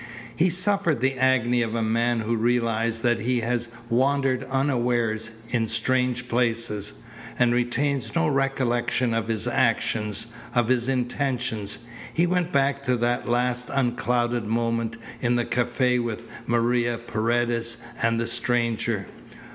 He 0.35 0.49
suffered 0.49 0.99
the 0.99 1.13
agony 1.13 1.61
of 1.61 1.75
a 1.75 1.83
man 1.83 2.21
who 2.21 2.35
realizes 2.35 3.01
that 3.01 3.19
he 3.19 3.41
has 3.41 3.69
wandered 3.87 4.43
unawares 4.45 5.29
in 5.49 5.67
strange 5.67 6.27
places, 6.27 6.93
and 7.37 7.53
retains 7.53 8.15
no 8.15 8.27
recollection 8.27 9.13
of 9.13 9.27
his 9.27 9.47
actions, 9.47 10.25
of 10.55 10.69
his 10.69 10.89
intentions. 10.89 11.77
He 12.15 12.25
went 12.25 12.51
back 12.51 12.81
to 12.81 12.95
that 12.97 13.29
last 13.29 13.69
unclouded 13.71 14.47
moment 14.47 14.97
in 15.21 15.35
the 15.35 15.45
cafe 15.45 15.99
with 15.99 16.25
Maria, 16.47 16.97
Paredes, 16.97 17.77
and 18.01 18.19
the 18.19 18.25
stranger. 18.25 19.05